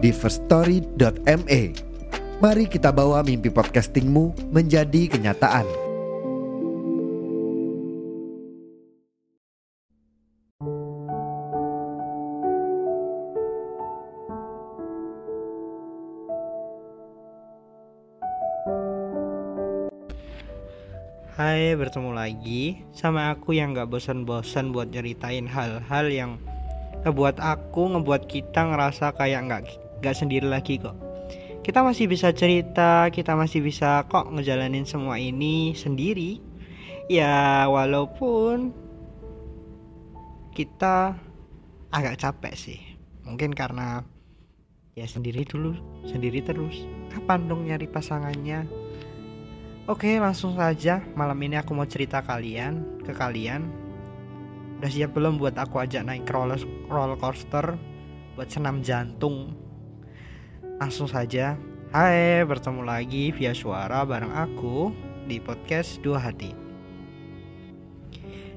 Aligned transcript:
di 0.00 0.10
firststory.me. 0.16 1.62
Mari 2.40 2.64
kita 2.72 2.88
bawa 2.88 3.20
mimpi 3.20 3.52
podcastingmu 3.52 4.48
menjadi 4.48 5.12
kenyataan. 5.12 5.68
Hai, 21.40 21.72
bertemu 21.76 22.12
lagi 22.12 22.84
sama 22.92 23.32
aku 23.32 23.56
yang 23.56 23.72
gak 23.76 23.88
bosan-bosan 23.88 24.72
buat 24.76 24.92
ceritain 24.92 25.48
hal-hal 25.48 26.08
yang 26.08 26.36
ngebuat 27.04 27.40
aku, 27.40 27.96
ngebuat 27.96 28.28
kita 28.28 28.60
ngerasa 28.68 29.16
kayak 29.16 29.48
gak, 29.48 29.64
gak 30.00 30.16
sendiri 30.16 30.48
lagi 30.48 30.80
kok. 30.80 30.96
Kita 31.60 31.84
masih 31.84 32.08
bisa 32.08 32.32
cerita, 32.32 33.12
kita 33.12 33.36
masih 33.36 33.60
bisa 33.60 34.08
kok 34.08 34.32
ngejalanin 34.32 34.88
semua 34.88 35.20
ini 35.20 35.76
sendiri. 35.76 36.40
Ya, 37.12 37.68
walaupun 37.68 38.72
kita 40.56 41.14
agak 41.92 42.16
capek 42.16 42.54
sih. 42.56 42.80
Mungkin 43.28 43.52
karena 43.52 44.02
ya 44.96 45.04
sendiri 45.04 45.44
dulu, 45.44 45.76
sendiri 46.08 46.40
terus. 46.40 46.88
Kapan 47.12 47.46
dong 47.46 47.68
nyari 47.68 47.86
pasangannya? 47.86 48.64
Oke, 49.90 50.16
langsung 50.22 50.54
saja. 50.56 51.02
Malam 51.18 51.38
ini 51.44 51.58
aku 51.58 51.74
mau 51.74 51.86
cerita 51.86 52.22
kalian 52.22 53.02
ke 53.04 53.12
kalian. 53.12 53.68
Udah 54.80 54.88
siap 54.88 55.12
belum 55.12 55.36
buat 55.36 55.60
aku 55.60 55.82
ajak 55.82 56.08
naik 56.08 56.24
roller, 56.30 56.56
roller 56.88 57.18
coaster 57.20 57.76
buat 58.32 58.48
senam 58.48 58.80
jantung? 58.80 59.52
Langsung 60.80 61.12
saja. 61.12 61.60
Hai, 61.92 62.40
bertemu 62.48 62.80
lagi 62.88 63.36
via 63.36 63.52
suara 63.52 64.00
bareng 64.00 64.32
aku 64.32 64.88
di 65.28 65.36
podcast 65.36 66.00
Dua 66.00 66.16
Hati. 66.16 66.56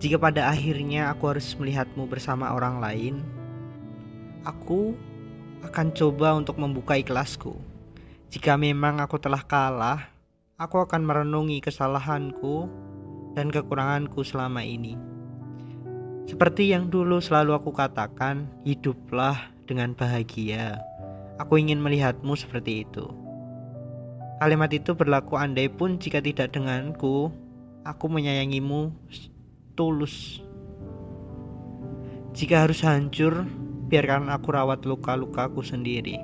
Jika 0.00 0.16
pada 0.16 0.48
akhirnya 0.48 1.12
aku 1.12 1.36
harus 1.36 1.44
melihatmu 1.60 2.08
bersama 2.08 2.56
orang 2.56 2.80
lain, 2.80 3.14
aku 4.48 4.96
akan 5.60 5.92
coba 5.92 6.32
untuk 6.40 6.56
membuka 6.56 6.96
ikhlasku. 6.96 7.52
Jika 8.32 8.56
memang 8.56 8.96
aku 9.04 9.20
telah 9.20 9.44
kalah, 9.44 10.08
aku 10.56 10.88
akan 10.88 11.04
merenungi 11.04 11.60
kesalahanku 11.60 12.64
dan 13.36 13.52
kekuranganku 13.52 14.24
selama 14.24 14.64
ini. 14.64 14.96
Seperti 16.24 16.72
yang 16.72 16.88
dulu 16.88 17.20
selalu 17.20 17.60
aku 17.60 17.76
katakan, 17.76 18.48
hiduplah 18.64 19.52
dengan 19.68 19.92
bahagia. 19.92 20.80
Aku 21.36 21.60
ingin 21.60 21.80
melihatmu 21.80 22.32
seperti 22.32 22.88
itu. 22.88 23.04
Kalimat 24.40 24.72
itu 24.72 24.92
berlaku 24.92 25.36
andai 25.36 25.68
pun 25.68 25.96
jika 25.96 26.20
tidak 26.20 26.52
denganku, 26.52 27.32
aku 27.84 28.04
menyayangimu 28.08 28.92
tulus. 29.76 30.40
Jika 32.36 32.68
harus 32.68 32.84
hancur, 32.84 33.48
biarkan 33.88 34.28
aku 34.28 34.52
rawat 34.52 34.84
luka-lukaku 34.84 35.64
sendiri. 35.64 36.20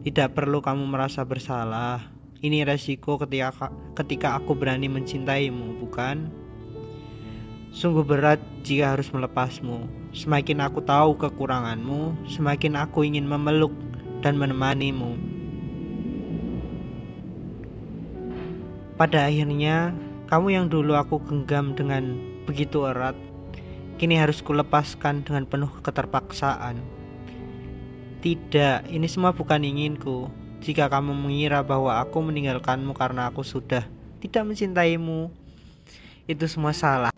Tidak 0.00 0.32
perlu 0.32 0.64
kamu 0.64 0.86
merasa 0.88 1.26
bersalah 1.26 2.16
ini 2.44 2.62
resiko 2.62 3.16
ketika 3.16 3.72
ketika 3.96 4.36
aku 4.36 4.52
berani 4.52 4.86
mencintaimu, 4.92 5.80
bukan? 5.80 6.28
Sungguh 7.76 8.08
berat 8.08 8.40
jika 8.64 8.96
harus 8.96 9.12
melepasmu. 9.12 9.84
Semakin 10.16 10.64
aku 10.64 10.80
tahu 10.80 11.12
kekuranganmu, 11.20 12.24
semakin 12.24 12.72
aku 12.72 13.04
ingin 13.04 13.28
memeluk 13.28 13.68
dan 14.24 14.40
menemanimu. 14.40 15.12
Pada 18.96 19.28
akhirnya, 19.28 19.92
kamu 20.32 20.56
yang 20.56 20.66
dulu 20.72 20.96
aku 20.96 21.20
genggam 21.28 21.76
dengan 21.76 22.16
begitu 22.48 22.88
erat, 22.88 23.12
kini 24.00 24.16
harus 24.16 24.40
kulepaskan 24.40 25.28
dengan 25.28 25.44
penuh 25.44 25.68
keterpaksaan. 25.84 26.80
Tidak, 28.24 28.88
ini 28.88 29.04
semua 29.04 29.36
bukan 29.36 29.60
inginku. 29.60 30.32
Jika 30.64 30.88
kamu 30.88 31.12
mengira 31.12 31.60
bahwa 31.60 32.00
aku 32.00 32.24
meninggalkanmu 32.24 32.96
karena 32.96 33.28
aku 33.28 33.44
sudah 33.44 33.84
tidak 34.24 34.48
mencintaimu, 34.48 35.28
itu 36.24 36.48
semua 36.48 36.72
salah. 36.72 37.15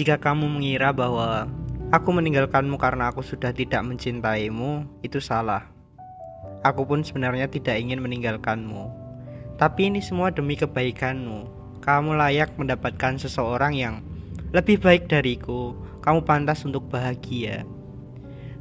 Jika 0.00 0.16
kamu 0.16 0.48
mengira 0.48 0.96
bahwa 0.96 1.44
aku 1.92 2.08
meninggalkanmu 2.08 2.80
karena 2.80 3.12
aku 3.12 3.20
sudah 3.20 3.52
tidak 3.52 3.84
mencintaimu, 3.84 4.88
itu 5.04 5.20
salah. 5.20 5.68
Aku 6.64 6.88
pun 6.88 7.04
sebenarnya 7.04 7.52
tidak 7.52 7.76
ingin 7.76 8.00
meninggalkanmu. 8.00 8.88
Tapi 9.60 9.92
ini 9.92 10.00
semua 10.00 10.32
demi 10.32 10.56
kebaikanmu. 10.56 11.44
Kamu 11.84 12.16
layak 12.16 12.56
mendapatkan 12.56 13.20
seseorang 13.20 13.76
yang 13.76 14.00
lebih 14.56 14.80
baik 14.80 15.04
dariku. 15.04 15.76
Kamu 16.00 16.24
pantas 16.24 16.64
untuk 16.64 16.88
bahagia. 16.88 17.68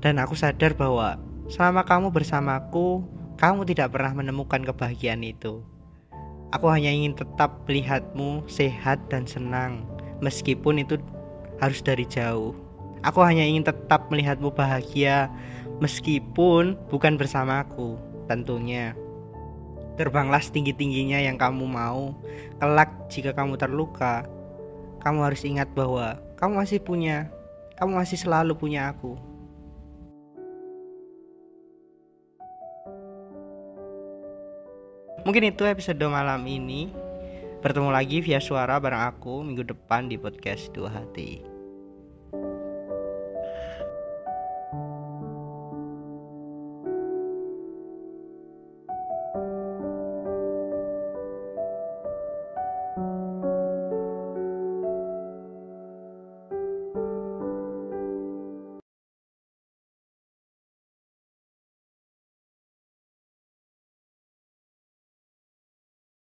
Dan 0.04 0.20
aku 0.20 0.36
sadar 0.36 0.76
bahwa 0.76 1.16
selama 1.48 1.88
kamu 1.88 2.12
bersamaku, 2.12 3.08
kamu 3.40 3.64
tidak 3.64 3.96
pernah 3.96 4.12
menemukan 4.12 4.60
kebahagiaan 4.60 5.24
itu. 5.24 5.64
Aku 6.52 6.68
hanya 6.68 6.92
ingin 6.92 7.16
tetap 7.16 7.64
melihatmu 7.64 8.44
sehat 8.52 9.00
dan 9.08 9.24
senang, 9.24 9.88
meskipun 10.20 10.84
itu 10.84 11.00
harus 11.60 11.84
dari 11.84 12.08
jauh. 12.08 12.56
Aku 13.04 13.24
hanya 13.24 13.44
ingin 13.48 13.64
tetap 13.64 14.12
melihatmu 14.12 14.52
bahagia, 14.52 15.32
meskipun 15.80 16.76
bukan 16.92 17.16
bersamaku, 17.16 17.96
tentunya. 18.28 18.92
Terbanglah 19.96 20.40
setinggi-tingginya 20.40 21.20
yang 21.20 21.36
kamu 21.36 21.68
mau. 21.68 22.16
Kelak 22.60 22.92
jika 23.12 23.36
kamu 23.36 23.56
terluka, 23.60 24.28
kamu 25.04 25.20
harus 25.32 25.44
ingat 25.48 25.68
bahwa 25.76 26.20
kamu 26.40 26.64
masih 26.64 26.80
punya, 26.80 27.28
kamu 27.80 28.00
masih 28.04 28.20
selalu 28.20 28.56
punya 28.56 28.92
aku. 28.92 29.16
Mungkin 35.28 35.52
itu 35.52 35.68
episode 35.68 36.00
malam 36.08 36.44
ini. 36.48 36.92
Bertemu 37.60 37.92
lagi 37.92 38.24
via 38.24 38.40
suara 38.40 38.80
bareng 38.80 39.04
aku 39.12 39.44
minggu 39.44 39.68
depan 39.68 40.08
di 40.08 40.16
podcast 40.16 40.72
Dua 40.72 40.88
Hati. 40.88 41.49